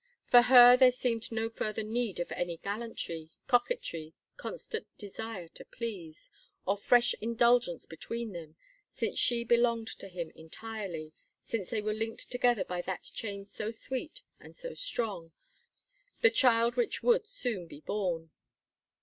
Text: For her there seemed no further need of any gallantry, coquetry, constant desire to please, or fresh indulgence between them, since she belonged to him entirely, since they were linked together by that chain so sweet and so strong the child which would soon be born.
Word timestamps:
For 0.25 0.41
her 0.41 0.75
there 0.75 0.89
seemed 0.91 1.31
no 1.31 1.47
further 1.47 1.83
need 1.83 2.19
of 2.19 2.31
any 2.31 2.57
gallantry, 2.57 3.29
coquetry, 3.45 4.15
constant 4.35 4.87
desire 4.97 5.47
to 5.49 5.63
please, 5.63 6.31
or 6.65 6.75
fresh 6.75 7.13
indulgence 7.21 7.85
between 7.85 8.31
them, 8.33 8.55
since 8.91 9.19
she 9.19 9.43
belonged 9.43 9.89
to 9.99 10.07
him 10.07 10.31
entirely, 10.33 11.13
since 11.39 11.69
they 11.69 11.83
were 11.83 11.93
linked 11.93 12.31
together 12.31 12.63
by 12.63 12.81
that 12.81 13.03
chain 13.03 13.45
so 13.45 13.69
sweet 13.69 14.23
and 14.39 14.57
so 14.57 14.73
strong 14.73 15.33
the 16.21 16.31
child 16.31 16.75
which 16.77 17.03
would 17.03 17.27
soon 17.27 17.67
be 17.67 17.81
born. 17.81 18.31